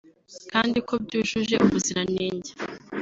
kandi 0.51 0.77
ko 0.87 0.93
byujuje 1.03 1.55
ubuziranenge 1.65 2.51